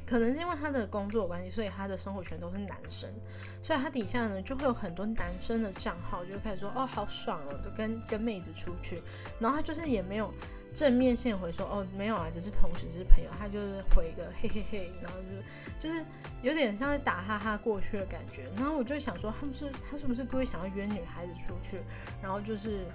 [0.07, 3.13] 可能是因为他的工作关系，所以他的生活圈都是男生，
[3.61, 9.03] 所以他底下呢就会有很多男生的账号，就开始说哦好爽哦，就跟跟妹子出去，
[9.37, 10.33] 然后他就是也没有
[10.73, 15.43] 正面线回说哦没有啊，只是同学，只是朋友，他就是回一个嘿嘿嘿，然后是
[15.77, 16.05] 就是
[16.41, 21.81] 有点像是打哈哈过去的感觉，然后我就想说他不是他是不是故意想要约女孩子出去，
[22.23, 22.85] 然后就是。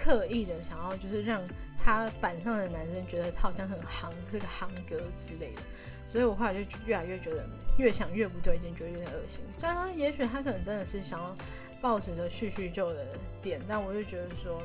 [0.00, 1.42] 刻意的想要就是让
[1.76, 5.60] 他板上的男生觉得他好像很夯，是个夯哥之类的，
[6.06, 7.44] 所以我后来就越来越觉得
[7.78, 9.44] 越想越不对劲，觉得有点恶心。
[9.58, 11.34] 虽然说也许他可能真的是想要
[11.80, 13.08] 保持着叙叙旧的
[13.42, 14.62] 点，但我就觉得说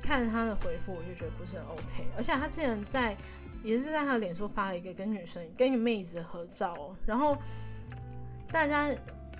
[0.00, 2.06] 看他的回复，我就觉得不是很 OK。
[2.16, 3.16] 而且他之前在
[3.62, 7.36] 也是在他的脸书发了一个跟女生跟一个妹子合照，然后
[8.52, 8.94] 大家。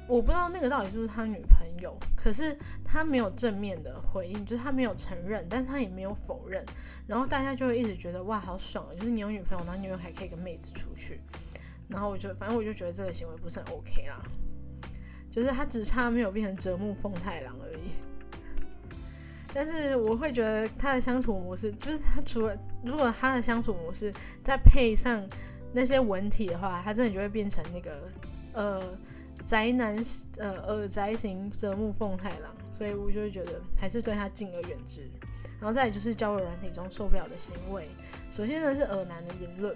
[0.06, 6.62] 我不知道那个到底是不是他女朋友，可是他没有正面的回应，就是他没有承认，但是他也没有否认，
[7.06, 11.20] 然后大家就会一直觉得哇好爽，就是你有女朋友，然后你又还可以跟妹子出去，
[11.88, 14.20] 然后我就反正我就觉得这个行为不是很 OK 啦，
[15.30, 17.90] 就是他只差没有变成折木凤太郎而已，
[19.54, 24.12] 但是我会觉得他的相处模式，就是他除了如果他的相处模式
[24.42, 25.26] 再配上
[25.72, 28.06] 那些文体的话，他真的就会变成那个
[28.52, 28.82] 呃。
[29.46, 29.96] 宅男，
[30.38, 35.08] 呃，耳宅型折木凤太郎，所以我就会觉得还是对他敬而远之。
[35.60, 37.88] 然后再就是交友软体中受不了的行为，
[38.30, 39.74] 首先呢是耳男的言论，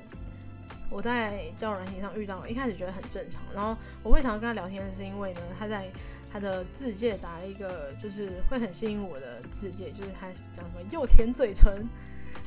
[0.90, 5.90] 我在交友软体上遇到，一开始觉得很正常，然后我会想要跟他聊天，是因为呢他在
[6.30, 11.86] 他的字界打了一个就是会很吸引我的字界，就是他讲什么又甜嘴唇，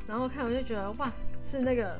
[0.05, 1.99] 然后看我就觉得哇是那个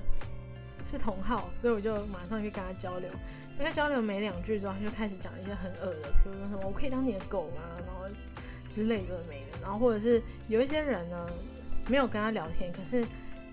[0.84, 3.10] 是同号，所以我就马上去跟他交流。
[3.58, 7.62] 大概交流没两句之后，他就开始讲一些很恶的，比如说什么我可以当你的狗吗？
[7.86, 8.06] 然后
[8.68, 9.58] 之类的没的。
[9.62, 11.30] 然后或者是有一些人呢，
[11.88, 13.06] 没有跟他聊天，可是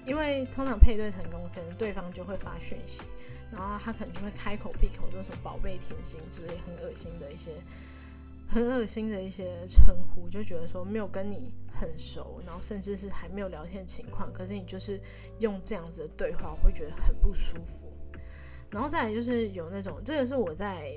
[0.07, 3.03] 因为通常配对成功，可能对方就会发讯息，
[3.53, 7.53] 然后他可能就会开口闭口说什么宝贝甜心之类很恶心的一些。
[8.49, 14.99] 很恶心的一些称呼，就觉得说没有跟你很熟，然后甚至是还没有聊天的情况，可是你就是
[15.39, 17.93] 用这样子的对话，我会觉得很不舒服。
[18.71, 20.95] 然后再来就是有那种，这个是我在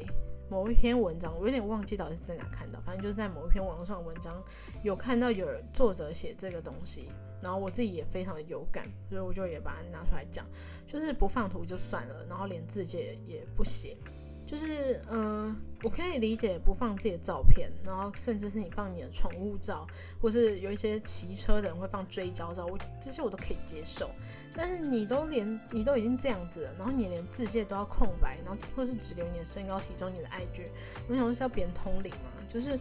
[0.49, 4.41] 某一篇文章，我有点忘记到底是在哪看到，反正就是在某一篇网络上文章
[4.83, 7.09] 有看到有作者写这个东西，
[7.41, 10.45] 然后我自己也非常的有感，所以我就也把它拿出来讲，
[10.87, 13.97] 就是不放图就算了，然后连字节也不写。
[14.45, 19.87] 就是，嗯，我可以理解不放自己的照片，然后甚至是你放你的宠物照，
[20.21, 24.09] 或是有一些骑车的人会放追焦照，我这些我都可以接受。
[24.53, 30.67] 但是你都连你都已经这样子了，然后你连字界都要空白，然后或是只留你的身高体重、你的 IG，
[31.07, 32.31] 我想说是要别人通灵吗？
[32.47, 32.79] 就是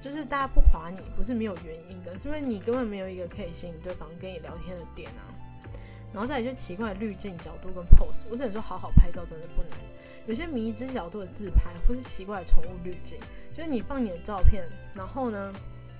[0.00, 5.35] 就是大家不划你，不是没有原因的，是因为你根本没有一个可以吸引对方跟你聊天的点啊。
[6.16, 9.72] 然后再来就奇怪的滤镜角度跟 pose，我只能说好好拍照真的不难。
[10.26, 13.18] 有些迷之角度的自拍，或是奇怪的宠物滤镜，
[13.52, 15.52] 就是你放你的照片，然后呢，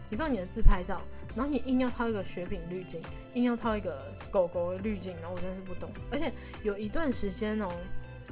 [0.08, 1.02] 你放你的自拍照，
[1.34, 2.98] 然后你硬要套一个雪饼滤镜，
[3.34, 5.90] 硬要套一个狗狗的滤镜，然后我真的是不懂。
[6.10, 7.70] 而且有一段时间哦，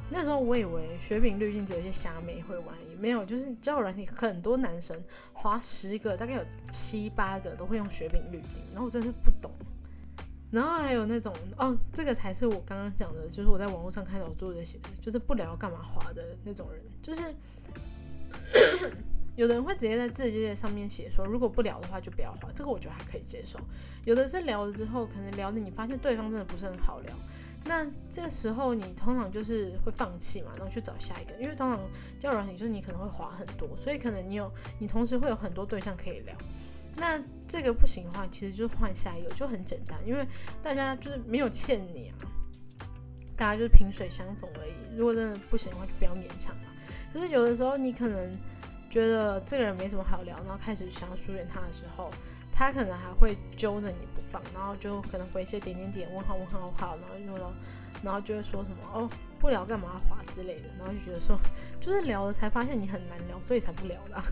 [0.09, 4.99] 那时候我以为雪饼滤镜只有一些虾妹会玩，也没有，就是交友软体很多男生
[5.35, 9.51] 划十个，大概有七八个都会用雪饼滤镜，然后我真是不懂。
[10.55, 17.35] 然后还有那种哦，这个才是我刚刚讲的，就是我在网络上看到做的写，就是不聊干嘛滑的那种人，就是
[19.35, 23.59] 有的人会直接在字界上面写说，如果不聊的话就不要滑，这个我觉得还可以接受。
[24.05, 27.13] 有的是聊了之后，可能聊的你发现对方真的不是很好聊，
[27.65, 31.81] 那这个时候你通常就是会放弃嘛，然后去找下一个，因为通常
[32.21, 36.37] 交友软件就是你可能会滑很多，所以可能你有你同时会有很多对象可以聊。
[36.97, 40.27] 那这个不行的话，其实就换下一个，就很简单，因为
[40.63, 42.15] 大家就是没有欠你啊，
[43.37, 44.73] 大家就是萍水相逢而已。
[44.97, 46.63] 如果真的不行的话，就不要勉强嘛。
[47.13, 48.33] 可是有的时候你可能
[48.89, 52.11] 觉得这个人没什么好聊，然后开始想要疏远他的时候，
[52.53, 57.55] 他可能还会揪着你不放，然后就可能回一些点点点问号问号问号，然后就说，
[58.03, 61.39] 然后就会说什么哦不聊干嘛滑之类的，然后就觉得说
[61.81, 64.23] 就是聊了才发现你很难聊，所以才不聊了。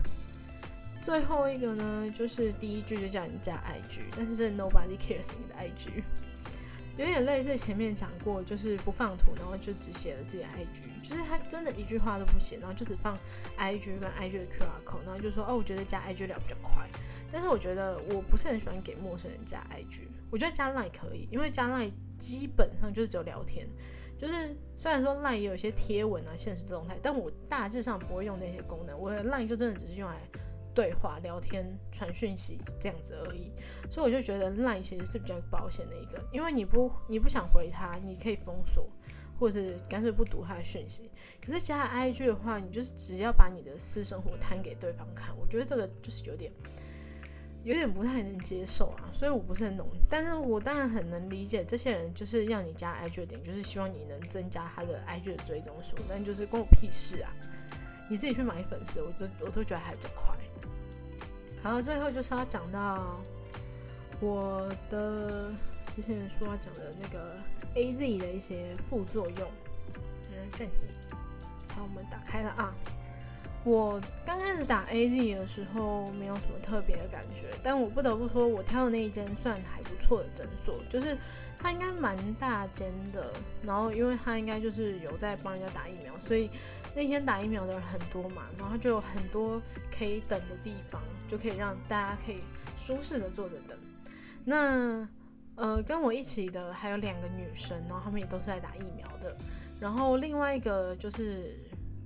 [1.03, 6.01] 最后一个呢，就是第一句就叫你加 IG，但是这 nobody cares 你的 IG，
[6.95, 13.17] 有点类似前面讲过，就是不放图，然后就只写了自己的 IG，就是他真的一句话都不写，然后就只放
[13.57, 16.87] IG 跟 IG 的 QR code，然后就说哦，我觉得加 IG 聊比较快，
[17.29, 23.67] 但是我觉得我不是很喜欢给陌生人加 IG，我觉得加 Line 可以，因为加 Line 基本上就是只有聊天，
[24.17, 30.21] 就是虽然说 Line 也有一些贴文啊、现实动态，但我大致上不会用那些功能，我的 Line 就真的只是用来。
[30.73, 33.51] 对话、聊天、传讯息这样子而已，
[33.89, 38.89] 所以我就觉得 Line 其实是比较保险的一个，因为你不你不想回他，你可以封锁，
[39.39, 41.11] 或者是干脆不读他的讯息。
[41.45, 46.51] 可是加 IG 的话，你就是只要把你的私生活摊给对方看，我觉得这个就是有点
[47.63, 49.87] 有点不太能接受啊，所以我不是很懂。
[50.09, 57.31] 但是我当然很能理解这些人就是要你加 IG 的点，就是希望你能增加他的 IG 的追踪数，但就是关我屁事啊！
[58.09, 60.35] 你自己去买粉丝，我都我都觉得还比较快。
[61.63, 63.21] 好，最后就是要讲到
[64.19, 65.49] 我的
[65.95, 67.37] 之前说要讲的那个
[67.75, 69.49] A Z 的一些副作用。
[70.29, 70.69] 嗯暂停。
[71.69, 72.75] 好，我们打开了啊。
[73.63, 81.17] 我刚开始打 A Z 的时候没有什么特别的感觉，但我不得不说，我挑的那一间算还不错的诊所，就是
[81.57, 86.49] 它应该蛮大间的，然后因为它应该就是有在帮人家打疫苗，所以
[86.95, 92.37] 那天打疫苗的人很多嘛，然后就有很多可以等的地方，就可以让大家可以
[92.75, 93.77] 舒适的坐着等。
[94.45, 95.07] 那
[95.55, 99.35] 呃，跟我一起的还有两个女生，然后她们也都是在打疫苗的，
[99.79, 101.57] 然后另外一个就是。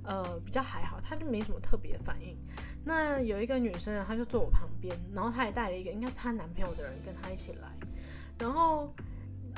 [0.10, 2.34] 呃，比较还好，她就没什么特别反应。
[2.86, 7.68] 那有一个女生，她就坐我旁边，然后她也带了一个应该是她男朋友的人跟她一起来。
[8.40, 8.96] 然后，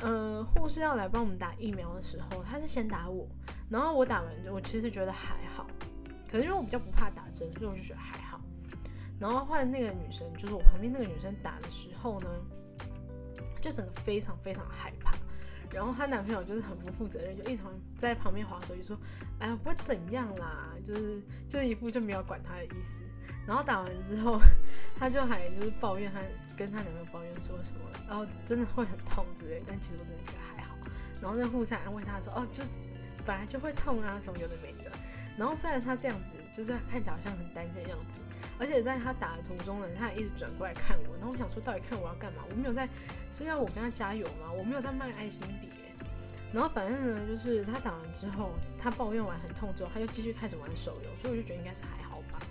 [0.02, 3.28] 呃，护士要来帮我们打疫苗的时候，她是先打我，
[3.69, 5.67] 然后我打完，我其实觉得还好。
[6.32, 8.39] 可是因为我比较不怕打针，所以我就觉得还好。
[9.19, 12.29] 然后换那个女生，就是我旁边那个女生打的时候呢，
[13.62, 15.13] 就整个非常非常害怕。
[15.71, 17.63] 然后她男朋友就是很不负责任，就一直
[17.97, 18.97] 在旁边划手机说
[19.39, 23.03] ：“哎呀，不会怎样啦，就是就是一副就没有管她的意思。”
[23.45, 24.39] 然后打完之后，
[24.95, 26.21] 她就还就是抱怨，她
[26.55, 29.62] 跟她男朋友抱怨说什么，然后真的会很痛之类。
[29.67, 30.75] 但其实我真的觉得还好。
[31.21, 32.63] 然后那护士安慰她说：“哦，就
[33.25, 34.91] 本来就会痛啊，什么有的没的。”
[35.38, 38.19] 然后虽然他这样子，就是看起来好像很担心的样子，
[38.60, 41.15] 而且在他打的途中呢，他也一直转过来看我。
[41.17, 42.43] 然后我想说，到底看我要干嘛？
[42.49, 42.88] 我没有在
[43.32, 44.51] 是要我跟他加油吗？
[44.51, 45.69] 我没有在卖爱心笔。
[46.51, 52.41] 然后反正呢，就是他打完之后，他抱怨完很痛之后，他就继续开始玩手游，所以我就觉得应该是还好吧。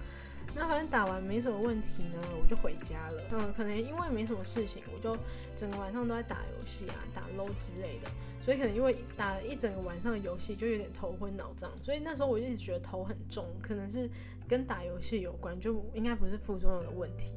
[0.55, 3.23] 那反正打完没什么问题呢，我就回家了。
[3.33, 5.19] 嗯，可能因为没什么事情，我就
[5.57, 8.09] 整个晚上都在打游戏啊，打 LO 之类的。
[8.49, 11.71] 所以可能因为打了一整个晚上的游戏，就有点头昏脑胀。
[11.83, 14.09] 所以那时候我一直觉得头很重，可能是
[14.49, 17.35] 跟打游戏有关，就应该不是副作用的问题。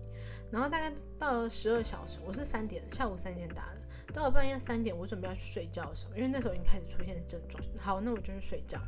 [0.49, 4.13] 然后大概到了十二小时，我是三点下午三点打的。
[4.13, 7.61] 到了半夜三点，我准备要去睡觉的时候，因为那时候已经开始出现症状。
[7.81, 8.79] 好，那我就去睡觉。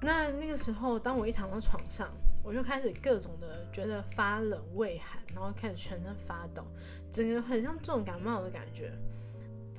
[0.00, 6.66] 那那个时候，当我一躺到床上，我就开始各种的觉得发冷、畏寒，然后开始全身发抖，
[7.12, 8.90] 整个很像重感冒的感觉。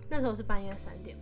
[0.10, 1.18] 那时候是半夜三点，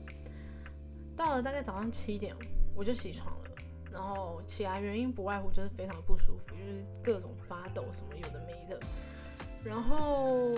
[1.16, 2.36] 到了大概早上七点，
[2.76, 3.52] 我就起床了。
[3.92, 8.80] 然后起来原因不外乎就是非常不舒服，就是各种发抖什么有的没的。
[9.64, 10.56] 然后。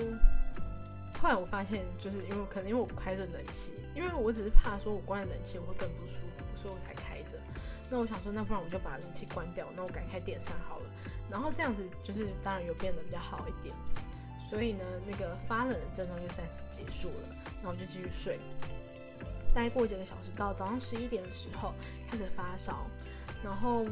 [1.21, 7.39] 后来我发现，就是因为可能因为我开着冷气，因为我只是怕说我关了冷气我会更不舒服，所以我才开着。
[7.89, 10.85] 那我想说，那不然我就把冷气关掉，那我改开电扇好了。
[11.31, 13.73] 然后这样子就是当然有变得比较好一点。
[14.49, 17.29] 所以呢，那个发冷的症状就暂时结束了。
[17.61, 18.37] 然后我就继续睡。
[19.53, 21.73] 大概过几个小时，到早上十一点的时候
[22.09, 22.85] 开始发烧，
[23.43, 23.85] 然后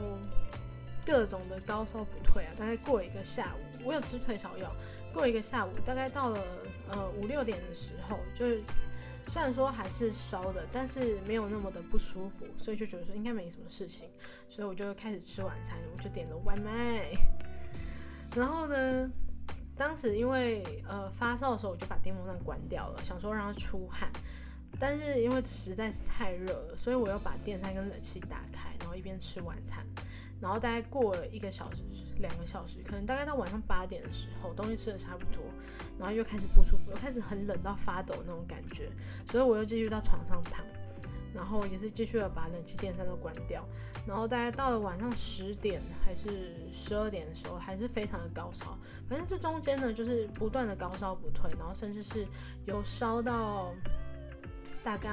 [1.05, 2.53] 各种的高烧不退啊。
[2.57, 4.73] 大概过了一个下午，我有吃退烧药。
[5.13, 6.43] 过了一个下午，大概到了
[6.87, 8.61] 呃五六点的时候，就是
[9.27, 14.09] 虽然说还是烧的，但是没有那么的不舒服，所以就觉得说应该没什么事情，
[14.49, 17.11] 所以我就开始吃晚餐，我就点了外卖。
[18.33, 19.11] 然后呢，
[19.75, 24.09] 当时因为呃发烧的时候，我就把电风扇关掉了，想说让它出汗，
[24.81, 29.85] 但是因为实在是太热了，所以我又把电扇跟冷气打开，然后一边吃晚餐。
[30.41, 31.83] 然后大概过了一个小时、
[32.19, 35.43] 两个小时，可能大概到晚上八点的时候，东西吃的差不多，
[35.99, 38.89] 然后又开始不舒服，又开始很冷到发抖那种感觉，
[39.29, 40.65] 所以我又继续到床上躺，
[41.31, 43.63] 然后也是继续的把冷气、电扇都关掉，
[44.07, 48.75] 然后大概到了晚上十点还是十二点的时候，还是非常的高烧，
[49.07, 52.25] 反正这中间呢就是不断的高烧不退，然后甚至是
[52.65, 53.71] 有烧到
[54.83, 55.09] 大概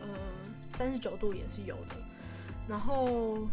[0.00, 0.08] 呃
[0.74, 1.96] 三十九度也是有的，
[2.68, 3.48] 然后。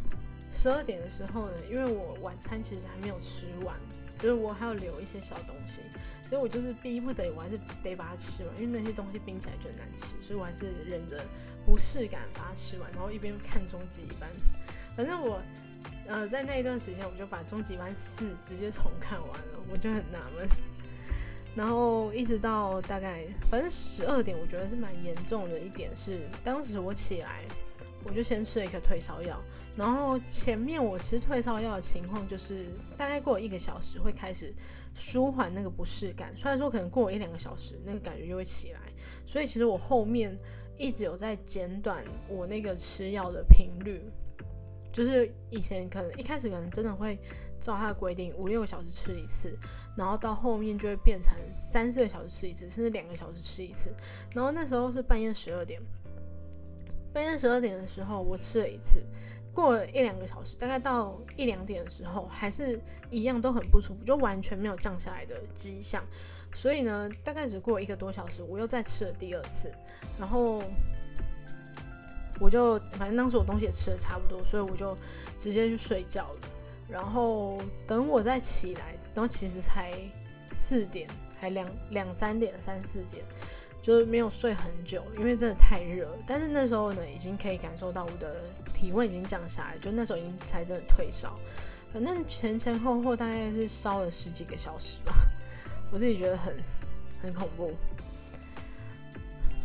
[0.52, 3.76] 十二点的时候呢，因为我晚餐其实还没有吃完，
[4.18, 5.82] 就是我还要留一些小东西，
[6.24, 11.26] 所以我就是逼不得已，我还是得把它吃完，因为那些东西冰起来就难吃，所以我还是忍着
[11.66, 14.30] 不适感把它吃完，然后一边看终极一班。
[14.96, 15.42] 反正我，
[16.08, 20.48] 呃，在那一段时间，我就把终极一班四直接重看完了，我就很纳闷。
[21.56, 27.44] 然后一直到大概，反正十二点，我觉得是蛮严重的一点是，当时我起来。
[28.08, 29.42] 我就先吃了一颗退烧药，
[29.76, 34.54] 然后前面我吃退烧药的情况就是大概过一个小时会开始
[34.94, 38.80] 舒缓那个不适感，虽然说可能过一两个小时那个感觉就会起来，
[39.26, 40.38] 所以其实我后面
[40.78, 44.04] 一直有在减短我那个吃药的频率，
[44.94, 47.18] 就是以前可能一开始可能真的会
[47.60, 49.58] 照他的规定五六个小时吃一次，
[49.96, 53.94] 然后到后面就会变成三四个小时吃一次，甚至两个小时吃一次，
[54.34, 55.82] 然后那时候是半夜十二点。
[57.14, 59.02] 半夜十二点的时候，我吃了一次，
[59.54, 62.78] 过了一两个小时，大概到一两点的时候，还是
[63.10, 66.04] 一样都很不舒服，就完全没有降下来的迹象。
[66.54, 69.72] 所以呢，大概只过了一个多小时，我又再吃了第二次，
[70.20, 70.62] 然后
[72.38, 74.94] 我就反正当时我东西也吃的差不多，所以我就
[75.38, 76.40] 直接去睡觉了。
[76.88, 79.94] 然后等我再起来，然后其实才
[80.52, 81.08] 四点，
[81.40, 83.24] 还两两三点，三四点。
[83.82, 86.10] 就是没有睡很久，因为真的太热。
[86.26, 88.42] 但是那时候呢，已经可以感受到我的
[88.74, 91.38] 体温已经降下来，就那时候已经才真的退烧。
[91.94, 95.14] 反正前前后后大概是烧了十几个小时吧，
[95.92, 96.56] 我自己觉得很
[97.22, 97.76] 很恐怖。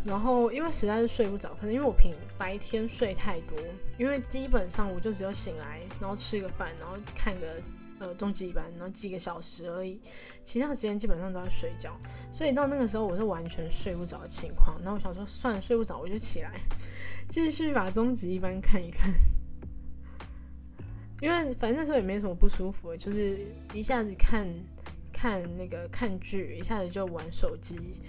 [0.05, 3.59] 然后因为实在是睡不着，可能因为我平白天睡太多，
[3.99, 7.47] 因为基本上我就只有醒来，然后吃个饭，然后看个。
[8.03, 10.01] 呃，中级班，然后几个小时而已，
[10.43, 11.95] 其他时间基本上都在睡觉，
[12.33, 14.81] 所以到那个时候我是完全睡不着的情况。
[14.81, 16.51] 然后我想说，算了，睡不着我就起来，
[17.29, 19.13] 继续把终极一班看一看，
[21.21, 23.39] 因为反正那时候也没什么不舒服，就是
[23.75, 24.49] 一下子看
[25.13, 28.01] 看那个看剧，一下子就玩手机，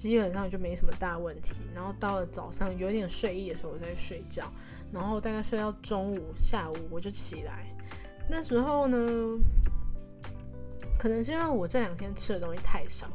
[0.00, 1.60] 基本上就没什么大问题。
[1.74, 4.50] 然后到了早上有点睡意的时候，我再睡觉，
[4.90, 7.66] 然后大概睡到中午、下午我就起来。
[8.30, 8.98] 那时候呢，
[10.98, 13.06] 可能是因为我这两天吃的东西太少，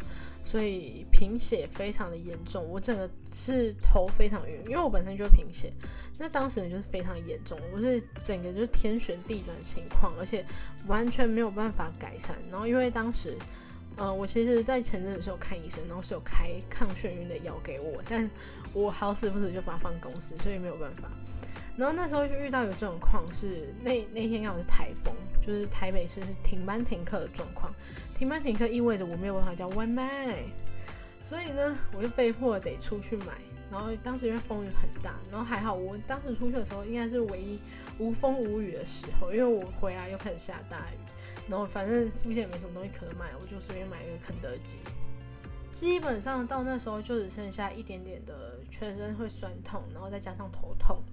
[0.44, 5.74] 所以贫血非常的严重，我整个是头非常晕，因为我本身就贫血，
[6.20, 10.46] 那当时就是非常严重，我是整个就是天旋地转情况，而且
[10.86, 12.38] 完全没有办法改善。
[12.52, 13.36] 然后因为当时，
[13.98, 18.30] 呃，我其实在前阵的时候看医生，然后是有开抗眩晕的药给我，但
[18.74, 21.10] 我好死不死就把它放公司，所以没有办法。
[21.78, 27.74] 然后那时候就遇到有这种况，是那那天刚好是台风，就是台北市是停班停课的状况。
[28.14, 30.44] 停班停课意味着我没有办法叫外卖，
[31.22, 33.34] 所以呢，我就被迫得出去买。
[33.72, 37.60] 然后当时因为风雨很大，然后还好我当时出去的时候应该是唯一
[37.98, 40.98] 无风无雨的时候，因为我回来又开始下大雨。
[41.48, 44.78] 然后反正附近也没什么东西可买，我就随便买一个肯德基。
[45.72, 51.04] 基本上到那时候就只剩下一点点的全身会酸痛，然后再加上头痛。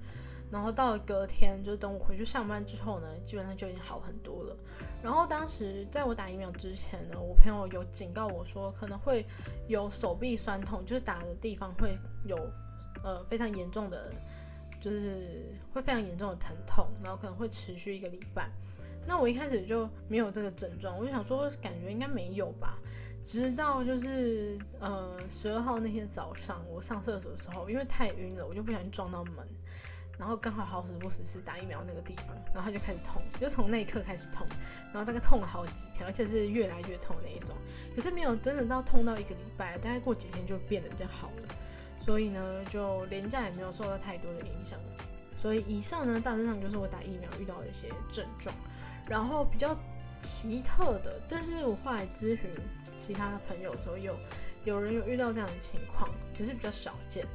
[0.51, 4.57] 然后到了隔天，就是等我回去上班之后呢，基本上就已经好很多了。
[5.03, 9.25] 然后当时在我打疫苗之前呢，我朋友有警告我说可能会
[9.67, 12.37] 有手臂酸痛，就是打的地方会有
[13.03, 14.13] 呃非常严重的，
[14.79, 18.51] 就是会非常严重的疼痛，然后可能会持续一个礼拜。
[19.07, 22.79] 那我一开始就没有这个症状，我就想说感觉应该没有吧。
[23.25, 29.47] 直到就是呃十二号那天早上，我上厕所的时候，因为太晕了，我就不小心撞到门。
[30.19, 34.47] 然后刚好好死不死是打疫苗那个地方，然后就开始痛，就从那一刻开始痛，
[34.93, 37.57] 然后大概痛了好几天，而且是越来越痛那一种。
[37.97, 41.55] 可是没有真的到痛到一个礼拜，大概过几天就变得比较好了。
[41.99, 44.79] 所以呢，就连假也没有受到太多的影响。
[45.43, 48.55] 所以以上呢，大致上就是我打疫苗遇到的一些症状。
[49.09, 49.77] 然后比较
[50.21, 52.49] 奇特的，但是我后来咨询
[52.97, 54.17] 其他朋友之后，有
[54.65, 57.27] 有人有遇到这样的情况，只是比较少见。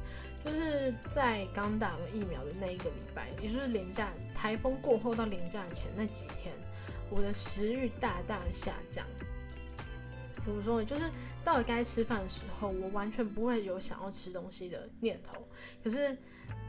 [0.42, 6.54] 就是在刚打完疫苗的那一个礼拜，也就是连假台风过后到连假前那几天，
[7.10, 9.04] 我的食欲大大的下降。
[10.40, 10.84] 怎么说呢？
[10.84, 11.10] 就是
[11.44, 15.36] 到了该吃饭的时候，我完全不会有想要吃东西的念头。
[15.84, 16.16] 可是，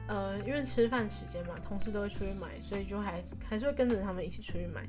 [0.10, 4.84] 呃，因为吃饭时间嘛，同事都会出去买，所以就还还是会跟着他们一起出去买。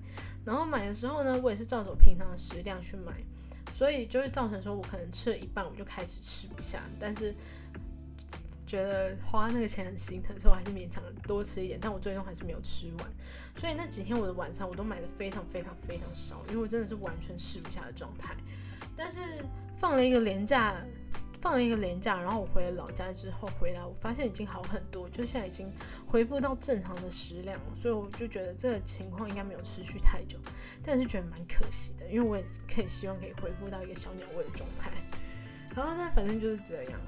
[0.47, 3.23] 然后买的时候呢，我也是照着我平常的食量去买，
[3.71, 6.83] 所以就会造成说我可能吃了一半，我就开始吃不下。
[6.99, 7.35] 但是
[8.67, 13.13] 觉得花那个钱很心疼，所以我还是勉强多吃一点，但我最终还是没有吃完。
[13.57, 18.35] 所以那几天我的晚餐我都买的非常非常非常少，因为我真的是完全吃不下的状态。
[18.97, 19.21] 但是
[19.77, 20.77] 放了一个廉价，
[21.41, 25.73] 放了一个年假，然后我回了老家之后回来，我发现已经好很多，就现在已经
[26.07, 27.75] 恢复到正常的食量了。
[27.75, 30.39] 所以我就觉得这个情况应该没有持续太久，
[30.83, 34.91] 但是觉得蛮可惜的，因为我也可以希望可以恢复到一个小鸟胃的状态。
[35.75, 37.01] 然后，那反正就是这样。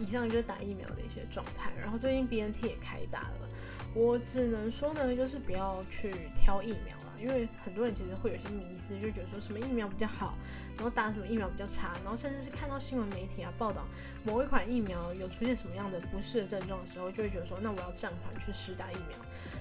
[0.00, 3.48] 以上就是打疫苗的一些状态，然后最近 B N T 也开打了，
[3.94, 10.36] 我只能说呢，就是不要去挑疫苗，因为很多人其实会有些迷失，就觉得说什么疫苗比较好，
[10.76, 13.86] 然后打什么疫苗比较差，然后甚至是看到新闻媒体啊报道
[14.24, 19.18] 某一款疫苗有出现什么样的不适的症状的时候，就会觉得说那我要暂缓去试打疫苗，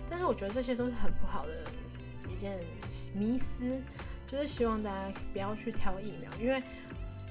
[0.09, 1.53] 但是我觉得这些都是很不好的
[2.29, 2.59] 一件
[3.13, 3.81] 迷思，
[4.25, 6.61] 就是希望大家不要去挑疫苗，因为。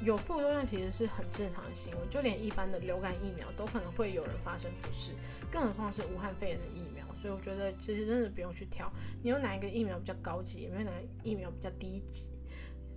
[0.02, 5.12] 有副作用其实是很正常的行为，就连一般的流感疫苗都可能会有人发生不适，
[5.50, 7.04] 更何况是武汉肺炎的疫苗。
[7.18, 8.92] 所以我觉得其实真的不用去挑，
[9.22, 12.30] 你有哪一个疫苗比较高级，有没有哪个疫苗比较低级？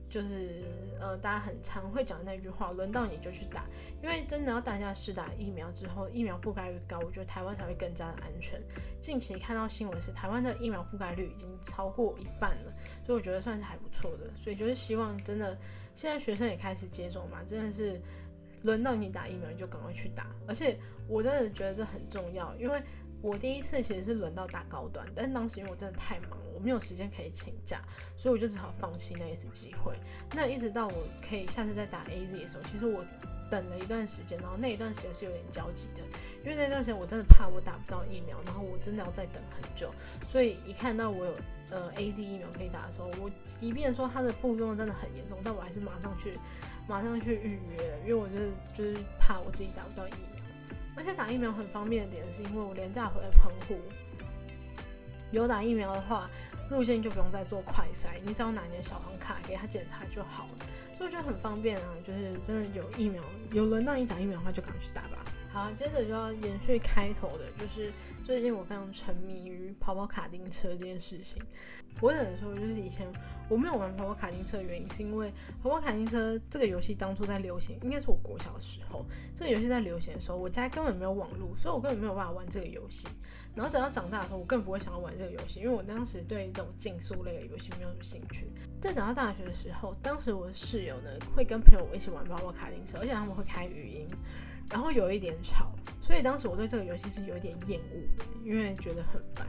[0.09, 0.63] 就是
[0.99, 3.65] 呃，大家很常会讲的那句话，轮到你就去打，
[4.01, 8.59] 因为真的要大家试打疫苗之后，疫苗覆盖率高，我觉得台湾才会更加的安全。
[8.99, 12.73] 近期看到新闻是台湾的疫苗覆盖率已经超过一半了，
[13.05, 14.29] 所以我觉得算是还不错的。
[14.35, 15.57] 所以就是希望真的。
[15.99, 17.99] 现在学生也开始接种嘛，真的是
[18.61, 20.79] 轮到你打疫苗你就赶快去打，而且
[21.09, 22.81] 我真的觉得这很重要，因为
[23.21, 27.81] 我第一次其实是轮到打高端，但当时因为我真的太忙了，我没有时间可以请假，
[28.15, 29.93] 所以我就只好放弃那一次机会。
[30.33, 33.05] 那一直到我可以下次再打 A Z 的时候，其实我
[33.51, 36.01] 等了一段时间，然后那一段时间是有点焦急的，
[36.45, 39.93] 因为那段时间我真的怕我打不到疫苗，然后我真的要再等很久，
[40.29, 41.35] 所以一看到我有。
[41.71, 46.33] 呃，A Z 疫苗可以打的时候，我即便说它的副作用真的很严重，但我还是马上去，
[46.87, 50.41] 马上去预约，因为我就是就是怕我自己打不到疫苗。
[50.97, 53.79] 而且打疫苗很方便的点，是因为我廉价回来澎湖，
[55.31, 56.29] 有打疫苗的话，
[56.71, 60.65] 路线就不用再做快筛，你只要拿你的小黄卡给他检查就好了，
[60.97, 61.87] 所以我觉得很方便啊。
[62.03, 65.23] 就是真的有疫苗，有轮到你打疫苗的话，就赶快去打吧。
[65.51, 67.91] 好，接着就要延续开头的，就是
[68.23, 71.41] 最近我非常沉迷于跑跑卡丁车这件事情。
[71.99, 73.11] 我只能说，就是以前
[73.49, 79.03] 我没有玩跑跑卡丁车的原因，是因为跑跑卡丁车这个游戏当初在流行，应该是我国小的时候，
[79.35, 83.07] 这个游戏在流行的时候，我家根本没有网络，所以我根本没有办法玩这个游戏。
[83.55, 88.47] 然后等到长大的时候，我更不会想要玩这个游戏，因为我当时对这种竞速类的游戏没有什么兴趣。
[88.79, 94.07] 在长到大学的时候，当时我的室友呢会跟朋友一起玩跑跑卡丁车，而且他们会开语音，
[94.69, 99.47] 然后有一点吵，所以当时我对这个游戏是有一点厌恶的，因为觉得很烦。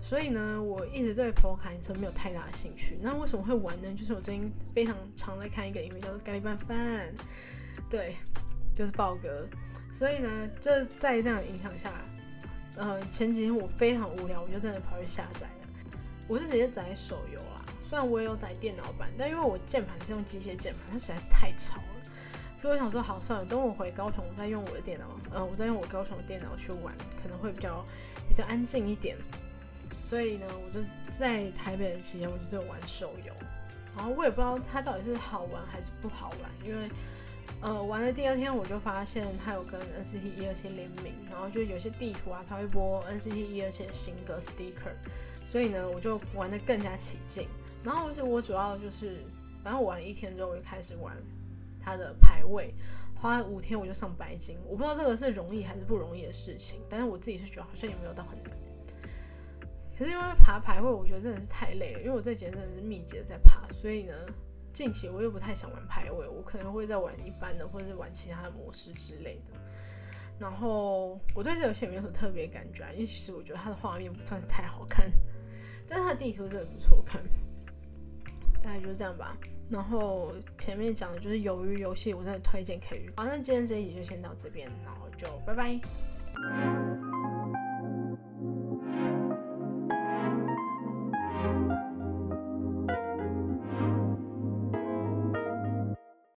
[0.00, 2.96] 所以呢，我一直对跑卡丁车没有太大的兴趣。
[3.00, 3.92] 那为什么会玩呢？
[3.96, 7.12] 就是我最近非常常在看一个影片，叫做《咖喱拌饭》，
[7.90, 8.14] 对，
[8.76, 9.48] 就是豹哥。
[9.90, 10.70] 所以呢，就
[11.00, 11.92] 在这样的影响下，
[12.76, 15.90] 呃，前几天我非常无聊，我就真的跑去下载了。
[16.28, 22.10] 我是直接载手游啦，虽然我也有载电脑版，但因为我键盘是用机械键盘，它实在是太吵了。
[22.58, 27.84] 所以我想说，好算了，等我回高雄，我再用我的电脑，呃，我再用我高雄的电脑去玩，可能会比较
[28.28, 29.16] 比较安静一点。
[30.02, 33.32] 所以呢，我就在台北的期间，我就只有玩手游，
[33.94, 36.88] 然后我也不知道它到底是好玩还是不好玩，因为
[37.60, 44.94] 呃玩的第二天我就发现它有跟 NCT 一二七联名，然后就有些地图啊，它会播 NCT 一二七的新歌 sticker，
[45.44, 47.48] 所以呢我就玩的更加起劲。
[47.82, 49.16] 然后我主要就是，
[49.62, 51.16] 反正我玩一天之后我就开始玩
[51.86, 52.74] 它的排位，
[53.14, 58.52] 花五天我就上白金，我不知道这个是容易还是不容易的事情，但是我自己是觉得好像也没有到很难。
[59.96, 62.00] 可是因为爬排位，我觉得真的是太累了。
[62.00, 64.14] 因为我这几天真的是密集的在爬，所以呢，
[64.72, 69.56] 近期我又不太想玩排位，我可能会再玩一般的，或者是玩其他的模式之类的。
[70.40, 75.08] 然后我对这游戏也没有什么特别感觉，因为其实我觉得它的画面不算是太好看，
[75.86, 77.22] 但是它的地图真的不错看。
[78.60, 79.38] 大概就是这样吧。
[79.68, 83.10] 然后前面讲的就是鱿鱼游戏，我真的推荐可以。
[83.16, 85.80] 好，那今天这一集就先到这边，然后就拜拜。